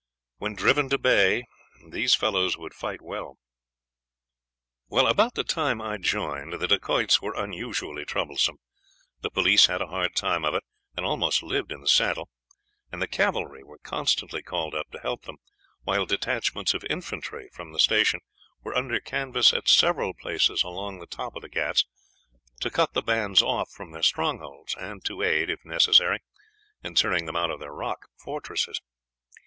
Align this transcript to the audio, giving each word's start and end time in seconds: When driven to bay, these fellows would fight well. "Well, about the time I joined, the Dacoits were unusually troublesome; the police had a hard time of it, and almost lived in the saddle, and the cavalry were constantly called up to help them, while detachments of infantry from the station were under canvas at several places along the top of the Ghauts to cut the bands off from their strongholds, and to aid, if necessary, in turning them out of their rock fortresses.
When 0.39 0.55
driven 0.55 0.89
to 0.89 0.97
bay, 0.97 1.43
these 1.87 2.15
fellows 2.15 2.57
would 2.57 2.73
fight 2.73 3.03
well. 3.03 3.37
"Well, 4.87 5.05
about 5.05 5.35
the 5.35 5.43
time 5.43 5.79
I 5.79 5.97
joined, 5.97 6.53
the 6.53 6.67
Dacoits 6.67 7.21
were 7.21 7.35
unusually 7.35 8.03
troublesome; 8.03 8.57
the 9.21 9.29
police 9.29 9.67
had 9.67 9.79
a 9.79 9.85
hard 9.85 10.15
time 10.15 10.43
of 10.43 10.55
it, 10.55 10.63
and 10.97 11.05
almost 11.05 11.43
lived 11.43 11.71
in 11.71 11.81
the 11.81 11.87
saddle, 11.87 12.29
and 12.91 12.99
the 12.99 13.07
cavalry 13.07 13.63
were 13.63 13.77
constantly 13.77 14.41
called 14.41 14.73
up 14.73 14.89
to 14.89 14.99
help 15.01 15.25
them, 15.25 15.37
while 15.83 16.07
detachments 16.07 16.73
of 16.73 16.83
infantry 16.89 17.51
from 17.53 17.71
the 17.71 17.79
station 17.79 18.21
were 18.63 18.75
under 18.75 18.99
canvas 18.99 19.53
at 19.53 19.69
several 19.69 20.15
places 20.15 20.63
along 20.63 20.97
the 20.97 21.05
top 21.05 21.35
of 21.35 21.43
the 21.43 21.47
Ghauts 21.47 21.85
to 22.61 22.71
cut 22.71 22.93
the 22.95 23.03
bands 23.03 23.43
off 23.43 23.69
from 23.69 23.91
their 23.91 24.01
strongholds, 24.01 24.73
and 24.77 25.05
to 25.05 25.21
aid, 25.21 25.51
if 25.51 25.63
necessary, 25.63 26.23
in 26.83 26.95
turning 26.95 27.27
them 27.27 27.35
out 27.35 27.51
of 27.51 27.59
their 27.59 27.69
rock 27.71 28.07
fortresses. 28.17 28.81